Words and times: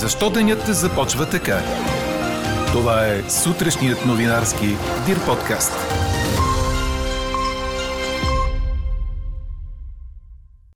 Защо 0.00 0.30
денят 0.30 0.66
започва 0.66 1.30
така? 1.30 1.58
Това 2.72 3.06
е 3.06 3.22
сутрешният 3.30 4.06
новинарски 4.06 4.66
Дир 5.06 5.26
подкаст. 5.26 5.72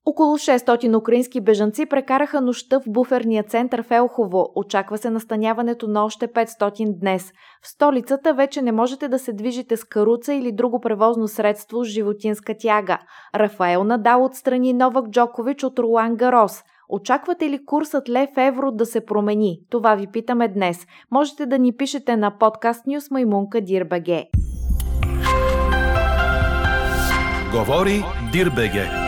Около 0.05 0.39
600 0.39 0.97
украински 0.97 1.41
бежанци 1.41 1.87
прекараха 1.87 2.41
нощта 2.41 2.81
в 2.81 2.83
буферния 2.87 3.43
център 3.43 3.83
в 3.83 3.91
Елхово. 3.91 4.47
Очаква 4.55 4.99
се 4.99 5.11
настаняването 5.11 5.89
на 5.89 6.05
още 6.05 6.29
500 6.29 7.01
днес. 7.01 7.33
В 7.63 7.69
столицата 7.69 8.35
вече 8.35 8.63
не 8.63 8.73
можете 8.73 9.09
да 9.09 9.19
се 9.19 9.33
движите 9.33 9.77
с 9.77 9.85
каруца 9.85 10.35
или 10.35 10.53
друго 10.53 10.81
превозно 10.81 11.29
средство 11.29 11.85
с 11.85 11.89
животинска 11.89 12.55
тяга. 12.59 12.99
Рафаел 13.35 13.85
Надал 13.85 14.25
отстрани 14.25 14.73
Новак 14.73 15.11
Джокович 15.11 15.65
от 15.65 15.79
Ролан 15.79 16.17
Гарос– 16.17 16.63
Очаквате 16.89 17.51
ли 17.51 17.65
курсът 17.65 18.09
лев-евро 18.09 18.73
да 18.73 18.87
се 18.87 19.07
промени? 19.07 19.61
Това 19.71 19.95
ви 19.95 20.07
питаме 20.07 20.49
днес. 20.49 20.87
Можете 21.11 21.47
да 21.47 21.59
ни 21.59 21.77
пишете 21.77 22.17
на 22.17 22.39
подкаст 22.39 22.87
Нюс 22.87 23.11
Маймунка 23.11 23.61
Дирбеге. 23.61 24.29
Говори 27.53 28.05
Дирбеге. 28.33 29.06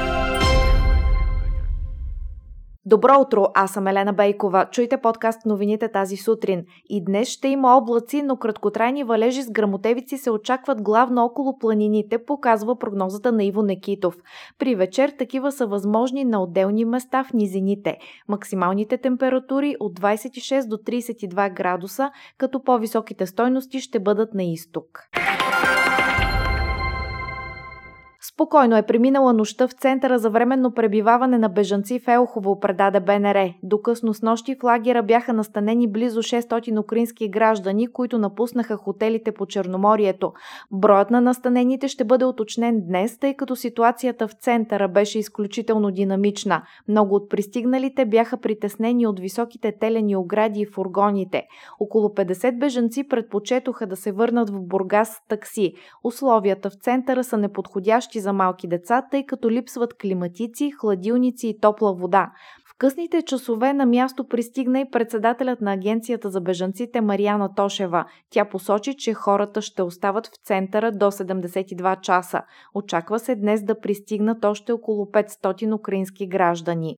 Добро 2.89 3.21
утро, 3.21 3.47
аз 3.55 3.71
съм 3.73 3.87
Елена 3.87 4.13
Бейкова. 4.13 4.67
Чуйте 4.71 4.97
подкаст 4.97 5.47
новините 5.47 5.89
тази 5.89 6.17
сутрин. 6.17 6.65
И 6.89 7.05
днес 7.05 7.29
ще 7.29 7.49
има 7.49 7.77
облаци, 7.77 8.23
но 8.23 8.37
краткотрайни 8.37 9.05
валежи 9.05 9.43
с 9.43 9.51
грамотевици 9.51 10.19
се 10.19 10.31
очакват 10.31 10.83
главно 10.83 11.25
около 11.25 11.59
планините, 11.59 12.25
показва 12.25 12.79
прогнозата 12.79 13.33
на 13.33 13.45
Иво 13.45 13.63
Некитов. 13.63 14.17
При 14.59 14.75
вечер 14.75 15.13
такива 15.19 15.53
са 15.53 15.67
възможни 15.67 16.25
на 16.25 16.43
отделни 16.43 16.85
места 16.85 17.25
в 17.25 17.33
низините. 17.33 17.99
Максималните 18.29 18.99
температури 18.99 19.77
от 19.81 20.01
26 20.01 20.69
до 20.69 20.77
32 20.77 21.55
градуса, 21.55 22.11
като 22.39 22.63
по-високите 22.63 23.27
стойности 23.27 23.81
ще 23.81 24.01
бъдат 24.01 24.35
на 24.35 24.45
изток. 24.45 25.09
Спокойно 28.39 28.77
е 28.77 28.83
преминала 28.83 29.33
нощта 29.33 29.69
в 29.69 29.73
Центъра 29.73 30.19
за 30.19 30.31
временно 30.31 30.75
пребиваване 30.75 31.39
на 31.39 31.49
бежанци 31.49 31.99
в 31.99 32.09
Елхово, 32.09 32.61
предаде 32.61 33.01
БНР. 33.01 33.55
До 33.63 33.83
късно 33.83 34.15
с 34.15 34.23
нощи 34.23 34.57
в 34.61 34.65
лагера 34.65 35.03
бяха 35.03 35.33
настанени 35.33 35.91
близо 35.91 36.23
600 36.23 36.79
украински 36.79 37.29
граждани, 37.29 37.87
които 37.87 38.19
напуснаха 38.19 38.77
хотелите 38.77 39.33
по 39.33 39.47
Черноморието. 39.47 40.33
Броят 40.71 41.11
на 41.11 41.21
настанените 41.21 41.89
ще 41.89 42.05
бъде 42.05 42.25
уточнен 42.25 42.81
днес, 42.87 43.19
тъй 43.19 43.35
като 43.35 43.57
ситуацията 43.57 44.29
в 44.29 44.33
Центъра 44.33 44.89
беше 44.89 45.19
изключително 45.19 45.91
динамична. 45.91 46.63
Много 46.89 47.15
от 47.15 47.31
пристигналите 47.31 48.05
бяха 48.07 48.37
притеснени 48.37 49.07
от 49.07 49.21
високите 49.21 49.73
телени 49.81 50.17
огради 50.17 50.61
и 50.61 50.67
фургоните. 50.67 51.43
Около 51.81 52.09
50 52.09 52.59
бежанци 52.59 53.09
предпочетоха 53.09 53.87
да 53.87 53.97
се 53.97 54.13
върнат 54.13 54.51
в 54.51 54.61
Бургас 54.61 55.09
с 55.09 55.29
такси. 55.29 55.73
Условията 56.05 56.71
в 56.71 56.75
Центъра 56.75 57.25
са 57.25 57.37
неподходящи 57.37 58.21
за 58.21 58.28
за 58.29 58.33
малки 58.33 58.69
деца, 58.69 59.03
тъй 59.11 59.27
като 59.27 59.51
липсват 59.51 59.95
климатици, 59.95 60.71
хладилници 60.71 61.49
и 61.49 61.61
топла 61.61 61.95
вода. 61.95 62.31
В 62.67 62.79
късните 62.79 63.23
часове 63.23 63.73
на 63.73 63.87
място 63.87 64.29
пристигна 64.29 64.81
и 64.81 64.91
председателят 64.91 65.61
на 65.61 65.73
Агенцията 65.73 66.31
за 66.31 66.41
бежанците 66.41 67.01
Марияна 67.01 67.55
Тошева. 67.55 68.05
Тя 68.31 68.45
посочи, 68.45 68.95
че 68.99 69.15
хората 69.15 69.63
ще 69.63 69.83
остават 69.83 70.27
в 70.27 70.31
центъра 70.45 70.93
до 70.93 71.11
72 71.11 72.01
часа. 72.01 72.43
Очаква 72.75 73.19
се 73.19 73.37
днес 73.37 73.63
да 73.65 73.81
пристигнат 73.81 74.45
още 74.45 74.73
около 74.73 75.05
500 75.05 75.75
украински 75.75 76.27
граждани. 76.27 76.97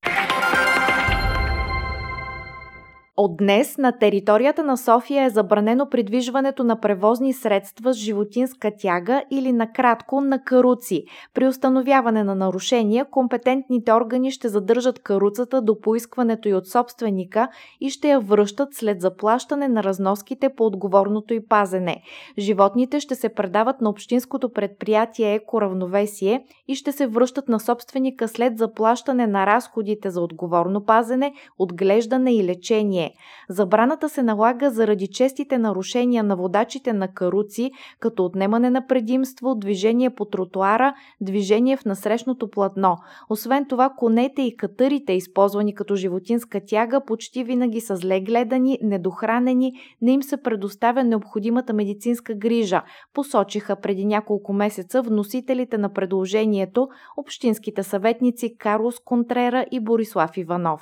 От 3.23 3.37
днес 3.37 3.79
на 3.79 3.93
територията 3.93 4.63
на 4.63 4.77
София 4.77 5.25
е 5.25 5.31
забранено 5.31 5.89
придвижването 5.91 6.65
на 6.65 6.81
превозни 6.81 7.33
средства 7.33 7.95
с 7.95 7.97
животинска 7.97 8.71
тяга 8.79 9.25
или 9.31 9.53
накратко 9.53 10.21
на 10.21 10.45
каруци. 10.45 11.05
При 11.35 11.47
установяване 11.47 12.25
на 12.25 12.35
нарушения, 12.35 13.05
компетентните 13.05 13.93
органи 13.93 14.31
ще 14.31 14.49
задържат 14.49 14.99
каруцата 14.99 15.63
до 15.63 15.81
поискването 15.81 16.49
и 16.49 16.55
от 16.55 16.69
собственика 16.69 17.49
и 17.81 17.91
ще 17.91 18.09
я 18.09 18.21
връщат 18.21 18.75
след 18.75 19.01
заплащане 19.01 19.69
на 19.69 19.85
разноските 19.85 20.49
по 20.49 20.67
отговорното 20.67 21.35
и 21.35 21.47
пазене. 21.47 22.03
Животните 22.39 23.01
ще 23.01 23.15
се 23.15 23.29
предават 23.29 23.81
на 23.81 23.91
общинското 23.91 24.53
предприятие 24.53 25.35
Еко 25.35 25.61
Равновесие 25.61 26.45
и 26.69 26.75
ще 26.75 26.93
се 26.93 27.07
връщат 27.07 27.49
на 27.49 27.61
собственика 27.61 28.29
след 28.29 28.59
заплащане 28.59 29.27
на 29.27 29.47
разходите 29.47 30.11
за 30.11 30.21
отговорно 30.21 30.85
пазене, 30.85 31.33
отглеждане 31.59 32.35
и 32.35 32.45
лечение. 32.45 33.10
Забраната 33.49 34.09
се 34.09 34.23
налага 34.23 34.71
заради 34.71 35.07
честите 35.07 35.59
нарушения 35.59 36.25
на 36.25 36.37
водачите 36.37 36.93
на 36.93 37.09
каруци, 37.09 37.71
като 38.01 38.25
отнемане 38.25 38.71
на 38.71 38.87
предимство, 38.87 39.55
движение 39.55 40.11
по 40.11 40.25
тротуара, 40.25 40.95
движение 41.21 41.77
в 41.77 41.85
насрещното 41.85 42.51
платно. 42.51 42.97
Освен 43.31 43.67
това, 43.69 43.91
конете 43.99 44.43
и 44.43 44.57
катърите, 44.57 45.13
използвани 45.13 45.75
като 45.75 45.97
животинска 45.97 46.61
тяга, 46.67 47.05
почти 47.05 47.45
винаги 47.45 47.81
са 47.81 47.97
зле 47.97 48.21
гледани, 48.21 48.79
недохранени, 48.83 49.73
не 50.03 50.13
им 50.13 50.23
се 50.23 50.37
предоставя 50.37 51.05
необходимата 51.05 51.73
медицинска 51.73 52.35
грижа, 52.35 52.83
посочиха 53.15 53.77
преди 53.77 54.05
няколко 54.05 54.53
месеца 54.53 55.03
вносителите 55.03 55.79
на 55.79 55.93
предложението 55.93 56.89
общинските 57.17 57.83
съветници 57.83 58.57
Карлос 58.59 58.99
Контрера 59.05 59.67
и 59.71 59.81
Борислав 59.81 60.31
Иванов. 60.37 60.81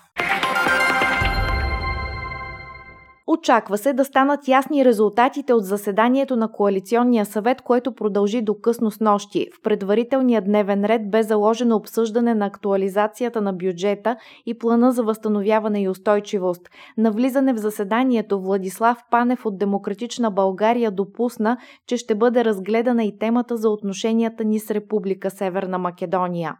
Очаква 3.30 3.78
се 3.78 3.92
да 3.92 4.04
станат 4.04 4.48
ясни 4.48 4.84
резултатите 4.84 5.52
от 5.52 5.64
заседанието 5.64 6.36
на 6.36 6.52
Коалиционния 6.52 7.26
съвет, 7.26 7.62
което 7.62 7.94
продължи 7.94 8.42
до 8.42 8.54
късно 8.54 8.90
с 8.90 9.00
нощи. 9.00 9.48
В 9.58 9.62
предварителния 9.62 10.42
дневен 10.42 10.84
ред 10.84 11.10
бе 11.10 11.22
заложено 11.22 11.76
обсъждане 11.76 12.34
на 12.34 12.46
актуализацията 12.46 13.40
на 13.40 13.52
бюджета 13.52 14.16
и 14.46 14.58
плана 14.58 14.92
за 14.92 15.02
възстановяване 15.02 15.82
и 15.82 15.88
устойчивост. 15.88 16.68
На 16.98 17.10
влизане 17.10 17.52
в 17.52 17.58
заседанието 17.58 18.40
Владислав 18.40 18.98
Панев 19.10 19.46
от 19.46 19.58
Демократична 19.58 20.30
България 20.30 20.90
допусна, 20.90 21.56
че 21.86 21.96
ще 21.96 22.14
бъде 22.14 22.44
разгледана 22.44 23.04
и 23.04 23.18
темата 23.18 23.56
за 23.56 23.70
отношенията 23.70 24.44
ни 24.44 24.60
с 24.60 24.70
Република 24.70 25.30
Северна 25.30 25.78
Македония. 25.78 26.56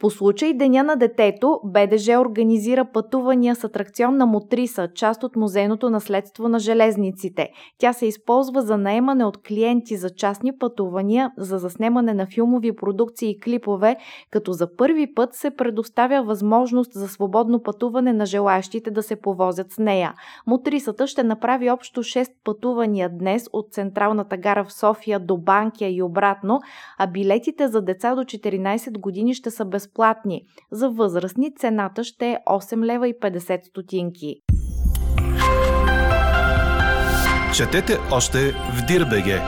По 0.00 0.10
случай 0.10 0.54
Деня 0.54 0.84
на 0.84 0.96
детето, 0.96 1.60
БДЖ 1.64 2.18
организира 2.20 2.84
пътувания 2.84 3.54
с 3.54 3.64
атракционна 3.64 4.26
мотриса, 4.26 4.88
част 4.94 5.24
от 5.24 5.36
музейното 5.36 5.90
наследство 5.90 6.48
на 6.48 6.58
железниците. 6.58 7.48
Тя 7.78 7.92
се 7.92 8.06
използва 8.06 8.62
за 8.62 8.76
наемане 8.76 9.24
от 9.24 9.42
клиенти 9.42 9.96
за 9.96 10.10
частни 10.10 10.58
пътувания, 10.58 11.30
за 11.38 11.58
заснемане 11.58 12.14
на 12.14 12.26
филмови 12.26 12.76
продукции 12.76 13.30
и 13.30 13.40
клипове, 13.40 13.96
като 14.30 14.52
за 14.52 14.76
първи 14.76 15.14
път 15.14 15.34
се 15.34 15.50
предоставя 15.50 16.22
възможност 16.22 16.92
за 16.92 17.08
свободно 17.08 17.62
пътуване 17.62 18.12
на 18.12 18.26
желаящите 18.26 18.90
да 18.90 19.02
се 19.02 19.16
повозят 19.16 19.72
с 19.72 19.78
нея. 19.78 20.14
Мотрисата 20.46 21.06
ще 21.06 21.22
направи 21.22 21.70
общо 21.70 22.02
6 22.02 22.30
пътувания 22.44 23.10
днес 23.18 23.48
от 23.52 23.72
централната 23.72 24.36
гара 24.36 24.64
в 24.64 24.72
София 24.72 25.20
до 25.20 25.36
Банкия 25.36 25.90
и 25.90 26.02
обратно, 26.02 26.60
а 26.98 27.06
билетите 27.06 27.68
за 27.68 27.82
деца 27.82 28.14
до 28.14 28.22
14 28.22 28.98
години 28.98 29.34
ще 29.34 29.50
са 29.50 29.64
без 29.64 29.87
безплатни. 29.88 30.42
За 30.72 30.90
възрастни 30.90 31.54
цената 31.54 32.04
ще 32.04 32.26
е 32.26 32.38
8 32.46 32.84
лева 32.84 33.08
и 33.08 33.14
50 33.14 33.68
стотинки. 33.68 34.36
Четете 37.56 37.98
още 38.12 38.38
в 38.52 38.86
Дирбеге! 38.86 39.40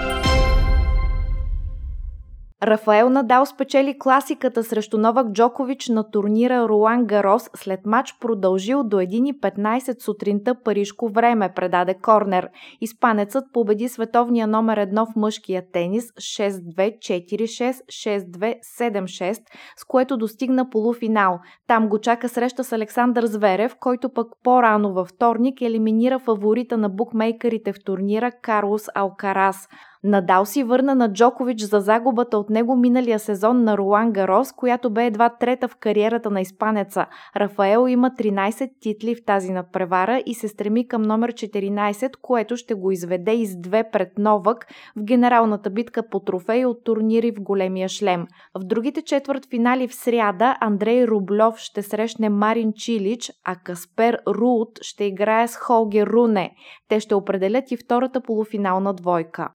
Рафаел 2.62 3.10
Надал 3.10 3.47
спечели 3.47 3.98
класиката 3.98 4.65
срещу 4.65 4.98
Новак 4.98 5.32
Джокович 5.32 5.88
на 5.88 6.11
турнира 6.11 6.69
Руан 6.69 7.06
Гарос 7.06 7.50
след 7.56 7.87
матч 7.87 8.14
продължил 8.20 8.85
до 8.85 8.96
1.15 8.96 10.02
сутринта 10.02 10.55
парижко 10.64 11.08
време, 11.08 11.52
предаде 11.56 11.94
Корнер. 11.94 12.49
Испанецът 12.81 13.44
победи 13.52 13.88
световния 13.88 14.46
номер 14.46 14.76
едно 14.76 15.06
в 15.06 15.17
мъжкия 15.17 15.62
тенис 15.73 16.05
6-2, 16.12 16.99
4-6, 16.99 17.73
6-2, 17.73 18.55
7-6, 18.81 19.40
с 19.76 19.85
което 19.85 20.17
достигна 20.17 20.70
полуфинал. 20.70 21.38
Там 21.67 21.88
го 21.88 21.99
чака 21.99 22.29
среща 22.29 22.64
с 22.64 22.73
Александър 22.73 23.26
Зверев, 23.26 23.76
който 23.81 24.12
пък 24.12 24.26
по-рано 24.44 24.93
във 24.93 25.08
вторник 25.08 25.62
елиминира 25.62 26.19
фаворита 26.19 26.76
на 26.76 26.88
букмейкерите 26.88 27.73
в 27.73 27.85
турнира 27.85 28.31
Карлос 28.43 28.87
Алкарас. 28.94 29.69
Надал 30.05 30.47
си 30.47 30.62
върна 30.62 30.94
на 30.94 31.12
Джокович 31.12 31.61
за 31.61 31.81
загубата 31.81 32.38
от 32.38 32.50
него 32.50 32.76
миналия 32.76 33.19
сезон 33.19 33.64
на 33.64 33.79
Руан 33.79 34.12
Гарос, 34.12 34.52
която 34.52 34.91
бе 34.91 35.06
едва 35.06 35.29
трета 35.29 35.69
в 35.69 35.76
кариерата 35.76 36.31
на 36.31 36.41
испанеца. 36.41 37.06
Рафаел 37.37 37.88
има 37.88 38.11
13 38.11 38.70
титли 38.81 39.14
в 39.14 39.25
тази 39.25 39.52
надпревара 39.52 40.23
и 40.26 40.35
се 40.35 40.49
стреми 40.49 40.88
към 40.88 41.02
номер 41.02 41.32
14, 41.32 42.12
което 42.23 42.56
ще 42.56 42.75
го 42.75 42.91
изведе 42.91 43.32
из 43.32 43.56
две 43.56 43.91
пред 43.93 44.19
Новак 44.19 44.67
в 44.97 45.02
генералната 45.02 45.70
битка 45.70 46.02
по 46.11 46.20
трофеи 46.20 46.67
от 46.67 46.85
турнири 46.85 47.31
в 47.31 47.41
големия 47.41 47.88
шлем. 47.88 48.26
В 48.55 48.64
другите 48.64 49.02
четвърт 49.02 49.47
финали 49.50 49.88
в 49.88 49.94
сряда 49.94 50.56
Андрей 50.61 51.06
Рублев 51.06 51.56
ще 51.56 51.82
срещне 51.82 52.29
Марин 52.29 52.73
Чилич, 52.73 53.32
а 53.44 53.56
Каспер 53.64 54.19
Руут 54.29 54.79
ще 54.82 55.05
играе 55.05 55.49
с 55.49 55.56
Холгер 55.56 56.06
Руне. 56.06 56.55
Те 56.88 57.00
ще 57.00 57.14
определят 57.14 57.70
и 57.70 57.76
втората 57.76 58.20
полуфинална 58.20 58.94
двойка. 58.94 59.49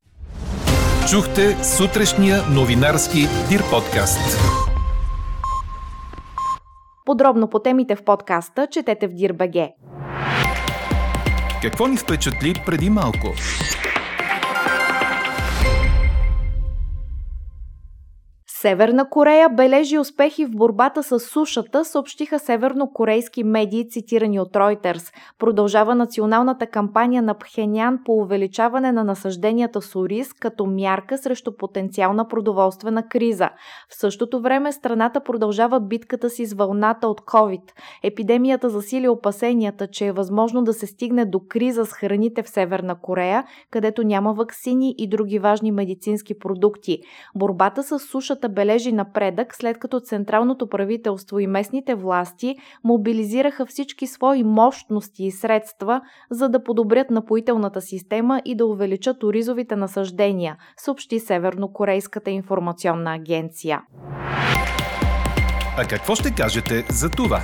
Чухте 1.11 1.63
сутрешния 1.63 2.41
новинарски 2.51 3.27
Дир 3.49 3.61
подкаст. 3.71 4.39
Подробно 7.05 7.49
по 7.49 7.59
темите 7.59 7.95
в 7.95 8.03
подкаста 8.03 8.67
четете 8.71 9.07
в 9.07 9.13
Дир.бг. 9.13 9.69
Какво 11.61 11.87
ни 11.87 11.97
впечатли 11.97 12.63
преди 12.65 12.89
малко? 12.89 13.27
Северна 18.65 19.09
Корея 19.09 19.49
бележи 19.49 19.99
успехи 19.99 20.45
в 20.45 20.51
борбата 20.51 21.03
с 21.03 21.19
сушата, 21.19 21.85
съобщиха 21.85 22.39
севернокорейски 22.39 23.43
медии, 23.43 23.89
цитирани 23.89 24.39
от 24.39 24.53
Reuters. 24.53 25.13
Продължава 25.39 25.95
националната 25.95 26.67
кампания 26.67 27.21
на 27.21 27.33
Пхенян 27.33 27.99
по 28.05 28.13
увеличаване 28.13 28.91
на 28.91 29.03
насъжденията 29.03 29.81
с 29.81 29.95
ориз 29.95 30.33
като 30.33 30.65
мярка 30.65 31.17
срещу 31.17 31.57
потенциална 31.57 32.27
продоволствена 32.27 33.07
криза. 33.07 33.49
В 33.89 33.99
същото 33.99 34.41
време 34.41 34.71
страната 34.71 35.23
продължава 35.23 35.79
битката 35.79 36.29
си 36.29 36.45
с 36.45 36.53
вълната 36.53 37.07
от 37.07 37.21
COVID. 37.21 37.71
Епидемията 38.03 38.69
засили 38.69 39.07
опасенията, 39.07 39.87
че 39.87 40.05
е 40.05 40.11
възможно 40.11 40.63
да 40.63 40.73
се 40.73 40.87
стигне 40.87 41.25
до 41.25 41.41
криза 41.49 41.85
с 41.85 41.91
храните 41.91 42.43
в 42.43 42.49
Северна 42.49 42.95
Корея, 43.01 43.43
където 43.71 44.03
няма 44.03 44.33
ваксини 44.33 44.95
и 44.97 45.09
други 45.09 45.39
важни 45.39 45.71
медицински 45.71 46.39
продукти. 46.39 46.99
Борбата 47.35 47.83
с 47.83 47.99
сушата 47.99 48.49
бележи 48.55 48.91
напредък, 48.91 49.55
след 49.55 49.77
като 49.77 49.99
централното 49.99 50.69
правителство 50.69 51.39
и 51.39 51.47
местните 51.47 51.95
власти 51.95 52.55
мобилизираха 52.83 53.65
всички 53.65 54.07
свои 54.07 54.43
мощности 54.43 55.23
и 55.23 55.31
средства, 55.31 56.01
за 56.31 56.49
да 56.49 56.63
подобрят 56.63 57.09
напоителната 57.09 57.81
система 57.81 58.41
и 58.45 58.55
да 58.55 58.65
увеличат 58.65 59.23
оризовите 59.23 59.75
насъждения, 59.75 60.57
съобщи 60.77 61.19
Севернокорейската 61.19 62.31
информационна 62.31 63.13
агенция. 63.13 63.81
А 65.77 65.85
какво 65.89 66.15
ще 66.15 66.31
кажете 66.31 66.85
за 66.89 67.09
това? 67.09 67.41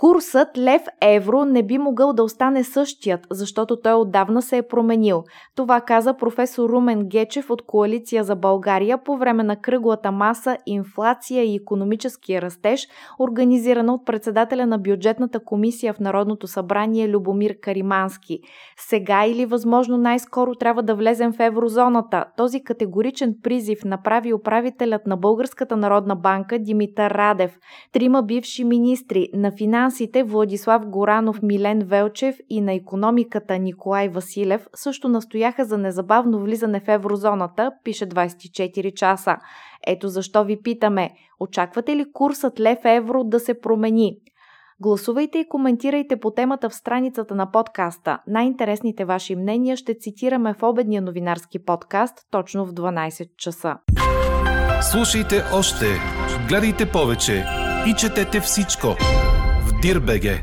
Курсът 0.00 0.58
лев-евро 0.58 1.44
не 1.44 1.62
би 1.62 1.78
могъл 1.78 2.12
да 2.12 2.22
остане 2.22 2.64
същият, 2.64 3.26
защото 3.30 3.80
той 3.80 3.92
отдавна 3.92 4.42
се 4.42 4.56
е 4.56 4.62
променил. 4.62 5.24
Това 5.56 5.80
каза 5.80 6.14
професор 6.14 6.70
Румен 6.70 7.08
Гечев 7.08 7.50
от 7.50 7.62
Коалиция 7.62 8.24
за 8.24 8.36
България 8.36 8.98
по 9.04 9.16
време 9.16 9.42
на 9.42 9.56
кръглата 9.56 10.12
маса 10.12 10.56
Инфлация 10.66 11.44
и 11.44 11.56
економическия 11.56 12.42
растеж, 12.42 12.88
организирана 13.18 13.94
от 13.94 14.06
председателя 14.06 14.66
на 14.66 14.78
бюджетната 14.78 15.44
комисия 15.44 15.94
в 15.94 16.00
Народното 16.00 16.46
събрание 16.46 17.08
Любомир 17.08 17.54
Каримански. 17.62 18.38
Сега 18.78 19.26
или 19.26 19.46
възможно 19.46 19.98
най-скоро 19.98 20.54
трябва 20.54 20.82
да 20.82 20.94
влезем 20.94 21.32
в 21.32 21.40
еврозоната. 21.40 22.24
Този 22.36 22.62
категоричен 22.62 23.34
призив 23.42 23.84
направи 23.84 24.34
управителят 24.34 25.06
на 25.06 25.16
Българската 25.16 25.76
народна 25.76 26.16
банка 26.16 26.58
Димитър 26.58 27.10
Радев. 27.10 27.58
Трима 27.92 28.22
бивши 28.22 28.64
министри 28.64 29.28
на 29.34 29.52
финансите 29.58 29.89
финансите 29.90 30.22
Владислав 30.22 30.86
Горанов, 30.86 31.42
Милен 31.42 31.78
Велчев 31.78 32.36
и 32.50 32.60
на 32.60 32.72
економиката 32.72 33.58
Николай 33.58 34.08
Василев 34.08 34.66
също 34.74 35.08
настояха 35.08 35.64
за 35.64 35.78
незабавно 35.78 36.40
влизане 36.40 36.80
в 36.80 36.88
еврозоната, 36.88 37.72
пише 37.84 38.08
24 38.08 38.94
часа. 38.94 39.36
Ето 39.86 40.08
защо 40.08 40.44
ви 40.44 40.62
питаме, 40.62 41.10
очаквате 41.40 41.96
ли 41.96 42.12
курсът 42.12 42.60
лев-евро 42.60 43.24
да 43.24 43.40
се 43.40 43.60
промени? 43.60 44.16
Гласувайте 44.80 45.38
и 45.38 45.48
коментирайте 45.48 46.16
по 46.16 46.30
темата 46.30 46.70
в 46.70 46.74
страницата 46.74 47.34
на 47.34 47.50
подкаста. 47.50 48.18
Най-интересните 48.26 49.04
ваши 49.04 49.36
мнения 49.36 49.76
ще 49.76 49.94
цитираме 49.94 50.54
в 50.54 50.62
обедния 50.62 51.02
новинарски 51.02 51.64
подкаст 51.64 52.14
точно 52.30 52.66
в 52.66 52.72
12 52.72 53.36
часа. 53.36 53.76
Слушайте 54.92 55.42
още, 55.54 55.86
гледайте 56.48 56.86
повече 56.92 57.44
и 57.86 57.94
четете 57.94 58.40
всичко 58.40 58.86
Дирбеге 59.80 60.42